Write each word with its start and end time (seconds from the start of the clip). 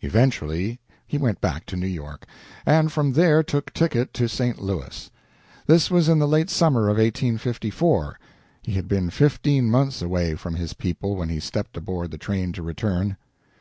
Eventually 0.00 0.78
he 1.08 1.18
went 1.18 1.40
back 1.40 1.66
to 1.66 1.74
New 1.74 1.88
York, 1.88 2.24
and 2.64 2.92
from 2.92 3.14
there 3.14 3.42
took 3.42 3.72
ticket 3.72 4.14
to 4.14 4.28
St. 4.28 4.60
Louis. 4.62 5.10
This 5.66 5.90
was 5.90 6.08
in 6.08 6.20
the 6.20 6.28
late 6.28 6.48
summer 6.50 6.82
of 6.82 6.98
1854; 6.98 8.16
he 8.62 8.74
had 8.74 8.86
been 8.86 9.10
fifteen 9.10 9.68
months 9.68 10.00
away 10.00 10.36
from 10.36 10.54
his 10.54 10.72
people 10.72 11.16
when 11.16 11.30
he 11.30 11.40
stepped 11.40 11.76
aboard 11.76 12.12
the 12.12 12.16
train 12.16 12.52
to 12.52 12.62
return. 12.62 13.16